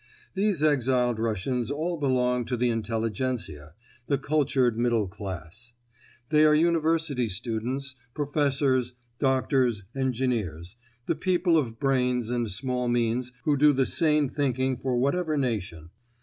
These 0.33 0.63
exiled 0.63 1.19
Russians 1.19 1.69
all 1.69 1.95
belong 1.95 2.43
to 2.45 2.57
the 2.57 2.71
Intelligencia—the 2.71 4.17
cultured 4.17 4.75
middle 4.75 5.07
class. 5.07 5.73
They 6.29 6.43
are 6.43 6.55
university 6.55 7.29
students, 7.29 7.95
professors, 8.15 8.95
doctors, 9.19 9.83
engineers—the 9.93 11.15
people 11.17 11.55
of 11.55 11.79
brains 11.79 12.31
and 12.31 12.47
small 12.47 12.87
means 12.87 13.31
who 13.43 13.55
do 13.55 13.73
the 13.73 13.85
sane 13.85 14.27
thinking 14.27 14.75
for 14.77 14.97
whatever 14.97 15.37
nation. 15.37 15.91